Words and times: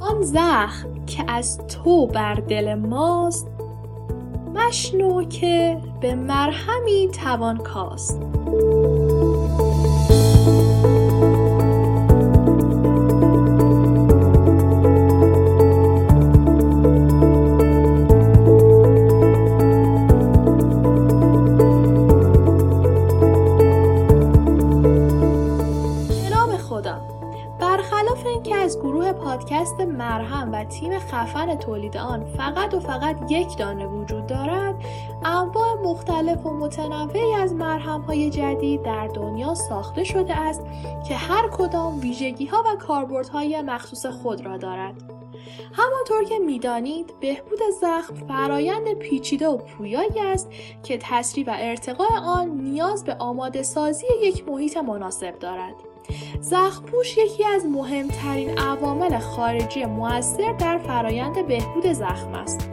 آن 0.00 0.22
زخم 0.22 1.04
که 1.06 1.24
از 1.28 1.58
تو 1.58 2.06
بر 2.06 2.34
دل 2.34 2.74
ماست 2.74 3.46
مشنو 4.54 5.24
که 5.24 5.80
به 6.00 6.14
مرهمی 6.14 7.08
توان 7.08 7.56
کاست. 7.56 8.20
خفن 31.20 31.54
تولید 31.54 31.96
آن 31.96 32.24
فقط 32.24 32.74
و 32.74 32.80
فقط 32.80 33.16
یک 33.30 33.56
دانه 33.58 33.86
وجود 33.86 34.26
دارد. 34.26 34.74
انواع 35.24 35.74
مختلف 35.84 36.46
و 36.46 36.50
متنوعی 36.50 37.34
از 37.34 37.54
مرهم 37.54 38.00
های 38.00 38.30
جدید 38.30 38.82
در 38.82 39.06
دنیا 39.06 39.54
ساخته 39.54 40.04
شده 40.04 40.36
است 40.36 40.62
که 41.08 41.14
هر 41.14 41.48
کدام 41.48 42.00
ویژگی 42.00 42.46
ها 42.46 42.64
و 42.66 42.76
کاربردهای 42.76 43.62
مخصوص 43.62 44.06
خود 44.06 44.46
را 44.46 44.56
دارد. 44.56 44.94
همانطور 45.72 46.24
که 46.24 46.38
می‌دانید 46.38 47.14
بهبود 47.20 47.58
زخم 47.80 48.14
فرایند 48.14 48.92
پیچیده 48.92 49.48
و 49.48 49.56
پویایی 49.56 50.20
است 50.20 50.50
که 50.82 50.98
تسریع 51.02 51.46
و 51.46 51.54
ارتقاء 51.58 52.20
آن 52.26 52.48
نیاز 52.48 53.04
به 53.04 53.14
آماده 53.14 53.62
سازی 53.62 54.06
یک 54.22 54.48
محیط 54.48 54.76
مناسب 54.76 55.38
دارد. 55.38 55.74
زخمپوش 56.40 57.18
یکی 57.18 57.44
از 57.44 57.66
مهمترین 57.66 58.58
عوامل 58.58 59.18
خارجی 59.18 59.84
موثر 59.84 60.52
در 60.52 60.78
فرایند 60.78 61.46
بهبود 61.46 61.92
زخم 61.92 62.34
است. 62.34 62.70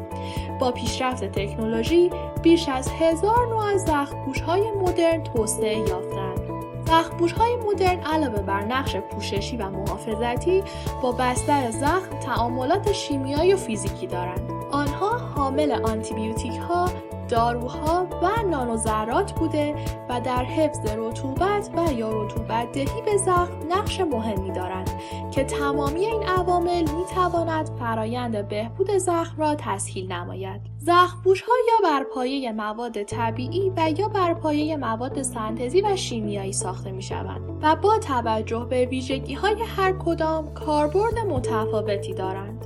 با 0.60 0.72
پیشرفت 0.72 1.24
تکنولوژی 1.24 2.10
بیش 2.42 2.70
از 2.70 2.90
هزار 3.00 3.48
نوع 3.48 3.66
از 3.66 3.86
زخمپوش 3.86 4.42
های 4.42 4.72
مدرن 4.72 5.24
توسعه 5.24 5.78
یافتند. 5.78 6.40
زخمپوش 6.88 7.32
های 7.32 7.56
مدرن 7.56 8.00
علاوه 8.00 8.42
بر 8.42 8.66
نقش 8.66 8.96
پوششی 8.96 9.58
و 9.58 9.70
محافظتی 9.70 10.64
با 11.02 11.12
بستر 11.12 11.72
زخم 11.72 12.20
تعاملات 12.20 12.92
شیمیایی 12.92 13.54
و 13.54 13.58
فیزیکی 13.58 14.08
دارند. 14.08 14.52
آنها 14.72 15.18
حامل 15.18 15.72
آنتیبیوتیک 15.72 16.58
ها، 16.58 16.90
داروها 17.30 18.08
و 18.22 18.50
نانوذرات 18.50 19.32
بوده 19.32 19.76
و 20.10 20.22
در 20.22 20.44
حفظ 20.44 20.80
رطوبت 20.98 21.70
و 21.76 21.94
یا 21.94 22.24
رطوبت 22.24 22.72
دهی 22.72 23.02
به 23.06 23.18
زخم 23.18 23.58
نقش 23.70 24.02
مهمی 24.02 24.52
دارند 24.52 24.90
که 25.32 25.44
تمامی 25.44 26.06
این 26.06 26.24
عوامل 26.24 26.82
می 26.82 27.06
تواند 27.16 27.70
فرایند 27.80 28.48
بهبود 28.48 28.98
زخم 28.98 29.42
را 29.42 29.56
تسهیل 29.56 30.12
نماید. 30.12 30.62
زخمپوش 30.78 31.42
ها 31.42 31.54
یا 31.68 31.90
بر 31.90 32.04
پایه 32.14 32.52
مواد 32.52 33.04
طبیعی 33.04 33.70
و 33.70 33.90
یا 33.98 34.08
بر 34.08 34.34
پایه 34.34 34.78
مواد 34.78 35.22
سنتزی 35.22 35.82
و 35.82 35.96
شیمیایی 35.96 36.54
ساخته 36.54 36.92
می 36.92 37.02
شوند 37.02 37.60
و 37.62 37.76
با 37.76 37.98
توجه 37.98 38.68
به 38.70 38.86
ویژگی 38.86 39.34
های 39.34 39.64
هر 39.78 39.94
کدام 39.94 40.54
کاربرد 40.54 41.20
متفاوتی 41.20 42.14
دارند. 42.14 42.57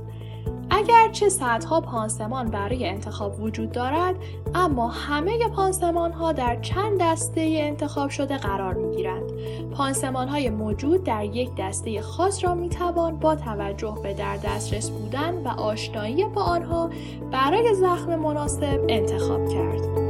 اگرچه 0.74 1.28
صدها 1.28 1.80
پانسمان 1.80 2.50
برای 2.50 2.88
انتخاب 2.88 3.40
وجود 3.40 3.72
دارد 3.72 4.14
اما 4.54 4.88
همه 4.88 5.48
پانسمان 5.48 6.12
ها 6.12 6.32
در 6.32 6.60
چند 6.60 7.00
دسته 7.00 7.40
انتخاب 7.40 8.10
شده 8.10 8.38
قرار 8.38 8.74
می 8.74 8.96
گیرند. 8.96 9.32
پانسمان 9.70 10.28
های 10.28 10.50
موجود 10.50 11.04
در 11.04 11.24
یک 11.24 11.50
دسته 11.58 12.00
خاص 12.00 12.44
را 12.44 12.54
می 12.54 12.68
توان 12.68 13.18
با 13.18 13.34
توجه 13.34 13.98
به 14.02 14.14
در 14.14 14.36
دسترس 14.36 14.90
بودن 14.90 15.34
و 15.34 15.48
آشنایی 15.48 16.24
با 16.24 16.42
آنها 16.42 16.90
برای 17.30 17.74
زخم 17.74 18.16
مناسب 18.16 18.84
انتخاب 18.88 19.48
کرد. 19.48 20.01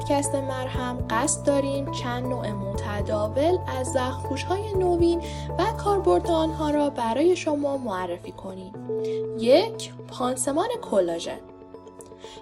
پادکست 0.00 0.34
مرهم 0.34 1.06
قصد 1.10 1.46
داریم 1.46 1.90
چند 1.90 2.26
نوع 2.26 2.50
متداول 2.52 3.58
از 3.78 3.92
زخمپوش 3.92 4.42
های 4.42 4.74
نوین 4.74 5.22
و 5.58 5.64
کاربرد 5.84 6.30
آنها 6.30 6.70
را 6.70 6.90
برای 6.90 7.36
شما 7.36 7.76
معرفی 7.76 8.32
کنیم. 8.32 8.72
یک 9.38 9.92
پانسمان 10.08 10.68
کلاژن 10.82 11.38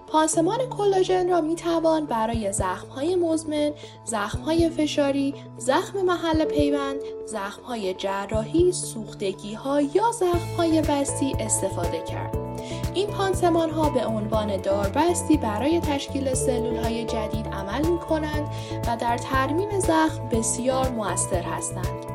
پانسمان 0.07 0.59
کلاژن 0.69 1.29
را 1.29 1.41
می 1.41 1.55
توان 1.55 2.05
برای 2.05 2.51
زخم 2.51 2.87
های 2.87 3.15
مزمن، 3.15 3.71
زخم 4.05 4.39
های 4.39 4.69
فشاری، 4.69 5.35
زخم 5.57 6.01
محل 6.01 6.45
پیوند، 6.45 6.99
زخم 7.25 7.63
های 7.63 7.93
جراحی، 7.93 8.71
سوختگی 8.71 9.53
ها 9.53 9.81
یا 9.81 10.11
زخم 10.11 10.55
های 10.57 10.81
بستی 10.81 11.35
استفاده 11.39 12.03
کرد. 12.03 12.48
این 12.93 13.07
پانسمان 13.07 13.69
ها 13.69 13.89
به 13.89 14.05
عنوان 14.05 14.57
داربستی 14.57 15.37
برای 15.37 15.79
تشکیل 15.79 16.33
سلول 16.33 16.75
های 16.75 17.05
جدید 17.05 17.47
عمل 17.47 17.87
می 17.87 17.99
کنند 17.99 18.47
و 18.87 18.97
در 18.97 19.17
ترمیم 19.17 19.79
زخم 19.79 20.29
بسیار 20.31 20.89
موثر 20.89 21.41
هستند. 21.41 22.05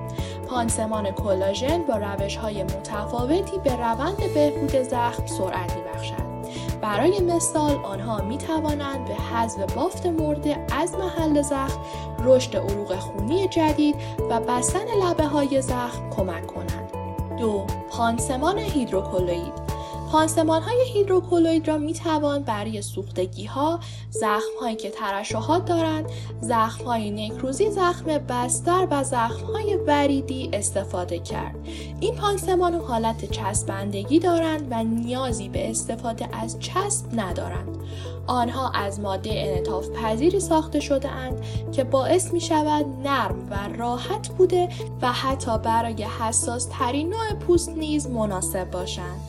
پانسمان 0.49 1.11
کلاژن 1.11 1.83
با 1.83 1.97
روش 1.97 2.37
های 2.37 2.63
متفاوتی 2.63 3.59
به 3.65 3.77
روند 3.77 4.35
بهبود 4.35 4.83
زخم 4.83 5.27
سرعت 5.27 5.77
می 5.77 5.83
بخشد. 5.83 6.35
برای 6.81 7.21
مثال 7.21 7.77
آنها 7.85 8.23
می 8.23 8.39
توانند 8.39 9.05
به 9.05 9.15
حذف 9.15 9.75
بافت 9.75 10.07
مرده 10.07 10.67
از 10.73 10.95
محل 10.95 11.43
زخم، 11.43 11.81
رشد 12.25 12.57
عروق 12.57 12.95
خونی 12.95 13.49
جدید 13.49 13.97
و 14.31 14.41
بستن 14.41 14.85
لبه 15.03 15.27
های 15.27 15.63
زخم 15.63 16.11
کمک 16.11 16.47
کنند. 16.47 16.93
دو 17.39 17.65
پانسمان 17.91 18.59
هیدروکولوید 18.59 19.74
پانسمان 20.15 20.63
های 20.63 20.85
هیدروکولوید 20.93 21.69
را 21.69 21.79
می 21.79 21.93
توان 21.93 22.43
برای 22.43 22.83
سوختگی 22.83 23.45
ها، 23.45 23.81
زخم 24.11 24.59
هایی 24.61 24.77
که 24.77 24.91
ترشحات 24.91 25.65
دارند، 25.65 26.07
زخم 26.41 26.85
های 26.85 27.11
نکروزی 27.11 27.71
زخم 27.71 28.19
بستر 28.19 28.89
و 28.91 29.05
زخم 29.05 29.47
های 29.47 29.77
وریدی 29.77 30.51
استفاده 30.53 31.19
کرد. 31.19 31.55
این 32.01 32.15
پانسمان 32.15 32.75
حالت 32.75 33.31
چسبندگی 33.31 34.19
دارند 34.19 34.67
و 34.71 34.85
نیازی 34.85 35.49
به 35.49 35.71
استفاده 35.71 36.29
از 36.33 36.61
چسب 36.61 37.07
ندارند. 37.21 37.79
آنها 38.27 38.71
از 38.71 39.01
ماده 39.01 39.31
انطاف 39.35 39.89
پذیری 39.89 40.41
ساخته 40.41 40.81
شده 40.81 41.09
اند 41.09 41.45
که 41.73 41.85
باعث 41.85 42.33
می 42.33 42.41
شود 42.41 42.87
نرم 43.05 43.49
و 43.51 43.77
راحت 43.79 44.29
بوده 44.29 44.69
و 45.03 45.13
حتی 45.13 45.59
برای 45.59 46.03
حساس 46.03 46.69
ترین 46.71 47.09
نوع 47.09 47.35
پوست 47.35 47.69
نیز 47.69 48.07
مناسب 48.07 48.71
باشند. 48.71 49.21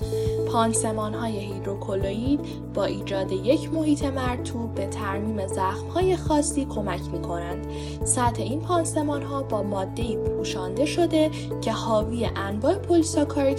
پانسمان 0.56 1.14
های 1.14 1.40
هیدروکولوید 1.40 2.40
با 2.74 2.86
ایجاد 2.86 3.32
یک 3.32 3.74
محیط 3.74 4.04
مرتوب 4.04 4.76
به 4.76 4.88
ترمیم 4.88 5.48
زخم 5.48 5.88
های 5.88 6.16
خاصی 6.16 6.66
کمک 6.66 7.02
می 7.14 7.22
کنند. 7.22 7.68
سطح 8.04 8.44
این 8.44 8.60
پانسمان 8.60 9.22
ها 9.22 9.44
با 9.44 9.64
ماده 9.64 10.18
پوشانده 10.18 10.86
شده 10.86 11.32
که 11.62 11.72
حاوی 11.72 12.30
انواع 12.36 12.76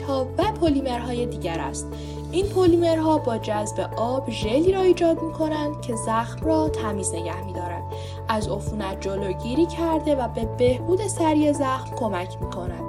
ها 0.08 0.26
و 0.38 0.52
پلیمرهای 0.52 1.26
دیگر 1.26 1.60
است 1.60 1.86
این 2.32 2.46
پلیمرها 2.46 3.18
با 3.18 3.38
جذب 3.38 3.90
آب 3.96 4.30
ژلی 4.30 4.72
را 4.72 4.80
ایجاد 4.80 5.22
می 5.22 5.32
کنند 5.32 5.80
که 5.80 5.96
زخم 5.96 6.46
را 6.46 6.68
تمیز 6.68 7.14
نگه 7.14 7.44
می 7.46 7.52
دارد. 7.52 7.82
از 8.28 8.48
عفونت 8.48 9.00
جلوگیری 9.00 9.66
کرده 9.66 10.14
و 10.14 10.28
به 10.28 10.44
بهبود 10.58 11.06
سریع 11.06 11.52
زخم 11.52 11.96
کمک 11.96 12.36
می 12.40 12.50
کند. 12.50 12.82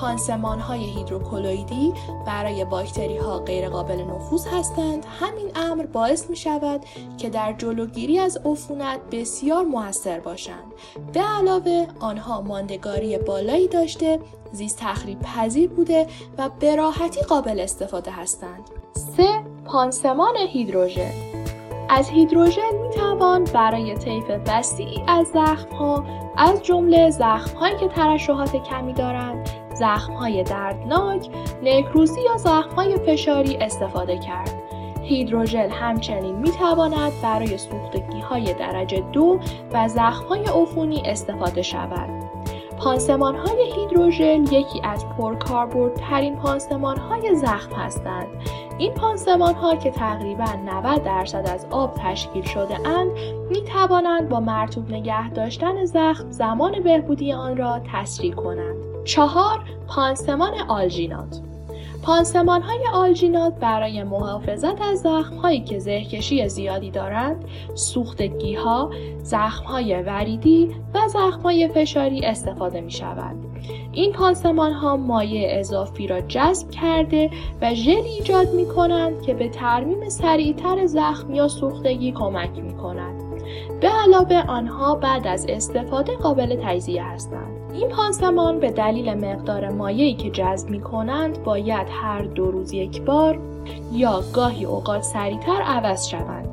پانسمان 0.00 0.60
های 0.60 0.84
هیدروکولویدی 0.84 1.92
برای 2.26 2.64
باکتری 2.64 3.16
ها 3.16 3.38
غیر 3.38 3.68
قابل 3.68 4.02
نفوذ 4.02 4.46
هستند. 4.46 5.06
همین 5.20 5.50
امر 5.54 5.86
باعث 5.86 6.30
می 6.30 6.36
شود 6.36 6.80
که 7.18 7.30
در 7.30 7.52
جلوگیری 7.52 8.18
از 8.18 8.36
عفونت 8.44 9.00
بسیار 9.12 9.64
موثر 9.64 10.20
باشند. 10.20 10.72
به 11.12 11.20
علاوه 11.20 11.86
آنها 12.00 12.40
ماندگاری 12.40 13.18
بالایی 13.18 13.68
داشته 13.68 14.20
زیست 14.52 14.78
تخریب 14.78 15.20
پذیر 15.20 15.68
بوده 15.70 16.06
و 16.38 16.50
به 16.60 16.76
راحتی 16.76 17.20
قابل 17.20 17.60
استفاده 17.60 18.10
هستند. 18.10 18.70
3. 19.16 19.44
پانسمان 19.64 20.36
هیدروژن. 20.36 21.12
از 21.88 22.08
هیدروژن 22.08 22.74
می 22.82 22.90
توان 22.90 23.44
برای 23.44 23.94
طیف 23.94 24.24
وسیعی 24.46 25.04
از 25.08 25.26
زخم 25.26 25.76
ها 25.76 26.04
از 26.36 26.62
جمله 26.62 27.10
زخم 27.10 27.56
هایی 27.56 27.76
که 27.76 27.88
ترشحات 27.88 28.56
کمی 28.56 28.92
دارند 28.92 29.48
زخم 29.80 30.12
های 30.12 30.42
دردناک، 30.42 31.28
نکروزی 31.62 32.20
یا 32.20 32.36
زخم 32.36 32.70
های 32.76 32.96
فشاری 32.96 33.56
استفاده 33.56 34.18
کرد. 34.18 34.52
هیدروژل 35.02 35.68
همچنین 35.68 36.36
می 36.36 36.50
تواند 36.50 37.12
برای 37.22 37.58
سوختگی 37.58 38.20
های 38.20 38.54
درجه 38.54 39.00
دو 39.00 39.38
و 39.72 39.88
زخم 39.88 40.24
های 40.24 40.44
عفونی 40.44 41.02
استفاده 41.04 41.62
شود. 41.62 42.08
پانسمان 42.78 43.36
های 43.36 43.72
هیدروژل 43.72 44.42
یکی 44.52 44.80
از 44.84 45.06
پرکاربردترین 45.08 46.36
پانسمان 46.36 46.96
های 46.96 47.34
زخم 47.34 47.72
هستند. 47.72 48.26
این 48.78 48.94
پانسمان 48.94 49.54
ها 49.54 49.76
که 49.76 49.90
تقریبا 49.90 50.52
90 50.66 51.02
درصد 51.02 51.48
از 51.48 51.66
آب 51.70 51.94
تشکیل 51.94 52.42
شده 52.42 52.88
اند 52.88 53.10
می 53.50 53.62
توانند 53.62 54.28
با 54.28 54.40
مرتوب 54.40 54.90
نگه 54.90 55.30
داشتن 55.30 55.84
زخم 55.84 56.30
زمان 56.30 56.82
بهبودی 56.82 57.32
آن 57.32 57.56
را 57.56 57.80
تسریع 57.92 58.34
کنند. 58.34 58.89
چهار 59.04 59.64
پانسمان 59.88 60.52
آلژینات 60.68 61.40
پانسمان 62.02 62.62
های 62.62 62.80
آلژینات 62.92 63.54
برای 63.54 64.02
محافظت 64.02 64.82
از 64.82 65.00
زخم 65.00 65.36
هایی 65.36 65.60
که 65.60 65.78
زهکشی 65.78 66.48
زیادی 66.48 66.90
دارند، 66.90 67.44
سوختگی 67.74 68.54
ها، 68.54 68.90
زخم 69.22 69.64
های 69.64 70.02
وریدی 70.02 70.74
و 70.94 71.08
زخم 71.08 71.40
های 71.40 71.68
فشاری 71.68 72.26
استفاده 72.26 72.80
می 72.80 72.90
شود. 72.90 73.36
این 73.92 74.12
پانسمان 74.12 74.72
ها 74.72 74.96
مایع 74.96 75.58
اضافی 75.58 76.06
را 76.06 76.20
جذب 76.20 76.70
کرده 76.70 77.30
و 77.62 77.74
ژل 77.74 78.02
ایجاد 78.18 78.54
می 78.54 78.66
کنند 78.66 79.22
که 79.22 79.34
به 79.34 79.48
ترمیم 79.48 80.08
سریعتر 80.08 80.86
زخم 80.86 81.34
یا 81.34 81.48
سوختگی 81.48 82.12
کمک 82.12 82.50
می 82.58 82.76
کند. 82.76 83.22
به 83.80 83.88
علاوه 83.88 84.44
آنها 84.48 84.94
بعد 84.94 85.26
از 85.26 85.46
استفاده 85.48 86.16
قابل 86.16 86.56
تجزیه 86.62 87.04
هستند. 87.04 87.59
این 87.74 87.88
پانسمان 87.88 88.60
به 88.60 88.70
دلیل 88.70 89.14
مقدار 89.14 89.68
مایعی 89.68 90.14
که 90.14 90.30
جذب 90.30 90.70
می 90.70 90.80
کنند 90.80 91.42
باید 91.42 91.86
هر 91.90 92.22
دو 92.22 92.50
روز 92.50 92.72
یک 92.72 93.02
بار 93.02 93.38
یا 93.92 94.22
گاهی 94.32 94.64
اوقات 94.64 95.02
سریعتر 95.02 95.62
عوض 95.62 96.06
شوند. 96.06 96.49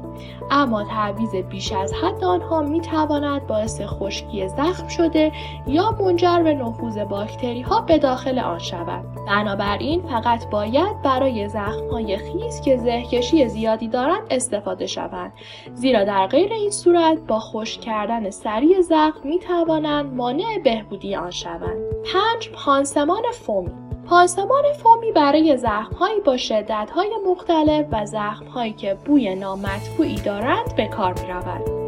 اما 0.52 0.84
تعویز 0.84 1.36
بیش 1.36 1.72
از 1.72 1.94
حد 1.94 2.24
آنها 2.24 2.62
می 2.62 2.82
تواند 2.82 3.48
باعث 3.48 3.82
خشکی 3.82 4.48
زخم 4.48 4.88
شده 4.88 5.32
یا 5.68 5.92
منجر 6.00 6.44
به 6.44 6.54
نفوذ 6.54 6.98
باکتری 6.98 7.62
ها 7.62 7.82
به 7.82 7.98
داخل 7.98 8.40
آن 8.40 8.60
شود. 8.60 9.06
بنابراین 9.28 10.02
فقط 10.02 10.50
باید 10.50 11.02
برای 11.02 11.50
زخم 11.50 11.90
های 11.92 12.18
خیس 12.18 12.62
که 12.62 12.78
زهکشی 12.78 13.48
زیادی 13.48 13.88
دارند 13.88 14.28
استفاده 14.30 14.88
شوند. 14.88 15.34
زیرا 15.74 16.04
در 16.04 16.28
غیر 16.28 16.54
این 16.54 16.72
صورت 16.72 17.18
با 17.28 17.40
خشک 17.40 17.82
کردن 17.82 18.30
سریع 18.30 18.82
زخم 18.82 19.20
می 19.24 19.40
توانند 19.40 20.14
مانع 20.14 20.60
بهبودی 20.64 21.16
آن 21.16 21.32
شوند. 21.32 21.78
5. 22.14 22.50
پانسمان 22.50 23.24
فومی 23.32 23.87
پانسمان 24.10 24.64
فومی 24.84 25.12
برای 25.12 25.58
زخمهایی 25.58 26.20
با 26.20 26.38
شدتهای 26.38 27.10
مختلف 27.28 27.86
و 27.92 28.06
زخمهایی 28.06 28.74
که 28.74 28.98
بوی 29.06 29.36
نامطبوعی 29.36 30.16
دارند 30.16 30.76
به 30.76 30.88
کار 30.88 31.14
می 31.14 31.28
رود. 31.28 31.88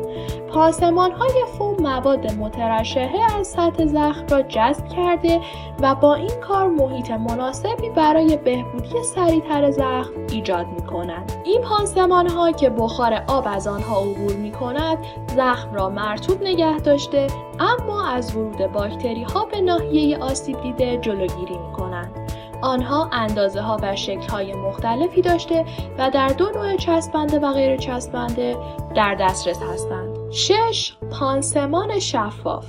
پاسمان 0.50 1.12
های 1.12 1.45
فوم 1.57 1.75
مواد 1.80 2.31
مترشحه 2.31 3.39
از 3.39 3.48
سطح 3.48 3.86
زخم 3.86 4.25
را 4.27 4.42
جذب 4.42 4.88
کرده 4.88 5.42
و 5.81 5.95
با 5.95 6.16
این 6.16 6.39
کار 6.42 6.69
محیط 6.69 7.12
مناسبی 7.12 7.89
برای 7.89 8.38
بهبودی 8.38 9.04
سریعتر 9.16 9.71
زخم 9.71 10.12
ایجاد 10.31 10.68
می 10.68 10.88
کنند. 10.88 11.31
این 11.45 11.62
پانسمان 11.62 12.30
ها 12.30 12.51
که 12.51 12.69
بخار 12.69 13.24
آب 13.27 13.48
از 13.48 13.68
آنها 13.68 14.01
عبور 14.01 14.33
می 14.33 14.51
کند 14.51 14.98
زخم 15.36 15.74
را 15.74 15.89
مرتوب 15.89 16.44
نگه 16.44 16.80
داشته 16.80 17.27
اما 17.60 18.07
از 18.07 18.36
ورود 18.36 18.71
باکتری 18.71 19.24
ها 19.24 19.45
به 19.45 19.62
ناحیه 19.62 20.18
آسیب 20.18 20.62
دیده 20.62 20.98
جلوگیری 20.98 21.57
می 21.57 21.74
کنند. 21.74 21.89
آنها 22.62 23.10
اندازه 23.12 23.62
ها 23.62 23.78
و 23.82 23.96
شکل 23.96 24.30
های 24.30 24.54
مختلفی 24.54 25.22
داشته 25.22 25.66
و 25.98 26.12
در 26.14 26.28
دو 26.28 26.50
نوع 26.50 26.76
چسبنده 26.76 27.40
و 27.40 27.54
غیر 27.54 27.78
چسبنده 27.78 28.58
در 28.96 29.16
دسترس 29.16 29.60
هستند. 29.74 30.32
6. 30.32 30.94
پانسمان 31.12 32.00
شفاف 32.00 32.66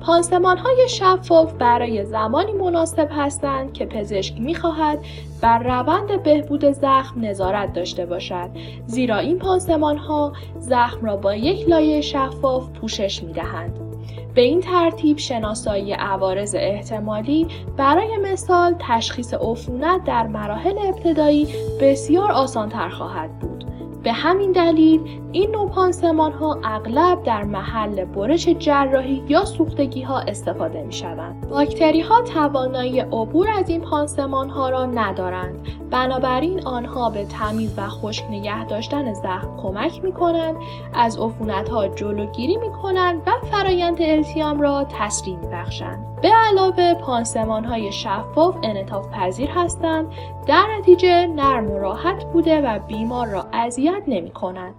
پانسمان 0.00 0.58
های 0.58 0.88
شفاف 0.88 1.52
برای 1.52 2.04
زمانی 2.04 2.52
مناسب 2.52 3.08
هستند 3.10 3.72
که 3.72 3.86
پزشک 3.86 4.40
می 4.40 4.54
خواهد 4.54 4.98
بر 5.40 5.58
روند 5.58 6.22
بهبود 6.22 6.72
زخم 6.72 7.24
نظارت 7.24 7.72
داشته 7.72 8.06
باشد 8.06 8.50
زیرا 8.86 9.18
این 9.18 9.38
پانسمان 9.38 9.96
ها 9.96 10.32
زخم 10.58 11.06
را 11.06 11.16
با 11.16 11.34
یک 11.34 11.68
لایه 11.68 12.00
شفاف 12.00 12.70
پوشش 12.70 13.22
می 13.22 13.32
دهند. 13.32 13.89
به 14.34 14.40
این 14.40 14.60
ترتیب 14.60 15.18
شناسایی 15.18 15.92
عوارض 15.92 16.54
احتمالی 16.58 17.46
برای 17.76 18.16
مثال 18.16 18.74
تشخیص 18.78 19.34
عفونت 19.34 20.04
در 20.04 20.26
مراحل 20.26 20.78
ابتدایی 20.78 21.48
بسیار 21.80 22.32
آسانتر 22.32 22.88
خواهد 22.88 23.38
بود. 23.38 23.64
به 24.02 24.12
همین 24.12 24.52
دلیل 24.52 25.00
این 25.32 25.50
نوع 25.50 25.68
پانسمان 25.68 26.32
ها 26.32 26.58
اغلب 26.64 27.22
در 27.22 27.44
محل 27.44 28.04
برش 28.04 28.48
جراحی 28.48 29.22
یا 29.28 29.44
سوختگی 29.44 30.02
ها 30.02 30.18
استفاده 30.18 30.82
می 30.82 30.92
شوند. 30.92 31.48
باکتری 31.48 32.00
ها 32.00 32.22
توانایی 32.22 33.00
عبور 33.00 33.48
از 33.48 33.68
این 33.68 33.80
پانسمان 33.80 34.50
ها 34.50 34.68
را 34.68 34.86
ندارند. 34.86 35.68
بنابراین 35.90 36.66
آنها 36.66 37.10
به 37.10 37.24
تمیز 37.24 37.74
و 37.76 37.88
خشک 37.88 38.24
نگه 38.30 38.64
داشتن 38.64 39.12
زخم 39.14 39.56
کمک 39.62 40.04
می 40.04 40.12
کنند، 40.12 40.56
از 40.94 41.18
عفونت 41.18 41.68
ها 41.68 41.88
جلوگیری 41.88 42.56
می 42.56 42.72
کنند 42.82 43.22
و 43.26 43.30
فرایند 43.50 44.02
التیام 44.02 44.60
را 44.60 44.86
تسریع 44.98 45.36
می 45.36 45.46
بخشند. 45.46 46.20
به 46.22 46.28
علاوه 46.28 46.94
پانسمان 46.94 47.64
های 47.64 47.92
شفاف 47.92 48.56
انعطاف 48.62 49.08
پذیر 49.08 49.50
هستند 49.50 50.06
در 50.46 50.66
نتیجه 50.78 51.26
نرم 51.26 51.70
و 51.70 51.78
راحت 51.78 52.24
بوده 52.24 52.60
و 52.60 52.78
بیمار 52.78 53.26
را 53.26 53.46
اذیت 53.52 54.02
نمی 54.06 54.30
کنند. 54.30 54.74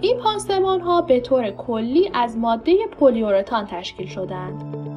این 0.00 0.18
پانسمان 0.18 0.80
ها 0.80 1.00
به 1.00 1.20
طور 1.20 1.50
کلی 1.50 2.10
از 2.14 2.38
ماده 2.38 2.86
پلیورتان 3.00 3.66
تشکیل 3.66 4.06
شدند. 4.06 4.95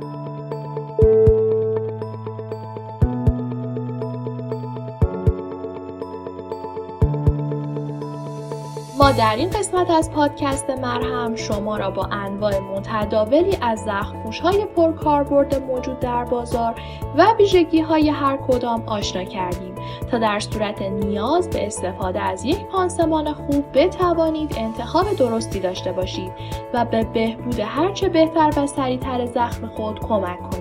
ما 9.00 9.12
در 9.12 9.36
این 9.36 9.50
قسمت 9.50 9.90
از 9.90 10.12
پادکست 10.12 10.70
مرهم 10.70 11.36
شما 11.36 11.78
را 11.78 11.92
با 11.92 12.06
انواع 12.06 12.60
متداولی 12.60 13.58
از 13.62 13.80
زخمپوش 13.80 14.40
های 14.40 14.66
پرکاربرد 14.66 15.64
موجود 15.64 16.00
در 16.00 16.24
بازار 16.24 16.82
و 17.18 17.34
ویژگی 17.38 17.80
های 17.80 18.10
هر 18.10 18.38
کدام 18.38 18.84
آشنا 18.88 19.24
کردیم 19.24 19.76
تا 20.12 20.18
در 20.18 20.40
صورت 20.40 20.82
نیاز 20.82 21.50
به 21.50 21.68
استفاده 21.68 22.22
از 22.22 22.46
یک 22.46 22.66
پانسمان 22.66 23.34
خوب 23.34 23.66
بتوانید 23.74 24.56
انتخاب 24.58 25.14
درستی 25.14 25.60
داشته 25.60 25.92
باشید 25.92 26.32
و 26.74 26.86
به 26.86 27.04
بهبود 27.04 27.60
هرچه 27.60 28.10
بهتر 28.10 28.54
و 28.58 28.68
سریعتر 28.68 29.26
زخم 29.26 29.68
خود 29.68 30.00
کمک 30.00 30.50
کنید. 30.50 30.59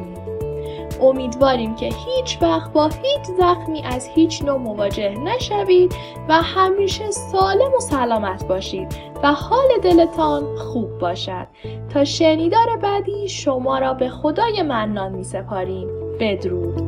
امیدواریم 1.01 1.75
که 1.75 1.87
هیچ 1.87 2.39
وقت 2.43 2.73
با 2.73 2.87
هیچ 2.89 3.23
زخمی 3.39 3.83
از 3.85 4.09
هیچ 4.09 4.43
نوع 4.43 4.59
مواجه 4.59 5.15
نشوید 5.15 5.95
و 6.29 6.43
همیشه 6.43 7.11
سالم 7.11 7.75
و 7.75 7.81
سلامت 7.81 8.47
باشید 8.47 8.95
و 9.23 9.33
حال 9.33 9.69
دلتان 9.83 10.57
خوب 10.57 10.99
باشد. 10.99 11.47
تا 11.95 12.05
شنیدار 12.05 12.77
بعدی 12.77 13.29
شما 13.29 13.79
را 13.79 13.95
به 13.95 14.09
خدای 14.09 14.63
منان 14.63 15.13
می 15.13 15.25
سپاریم 15.25 15.89
بدرود. 16.21 16.88